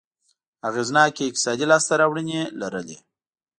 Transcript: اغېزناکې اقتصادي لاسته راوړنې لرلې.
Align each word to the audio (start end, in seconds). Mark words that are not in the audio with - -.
اغېزناکې 0.69 1.23
اقتصادي 1.27 1.65
لاسته 1.71 1.93
راوړنې 2.01 2.41
لرلې. 2.61 2.97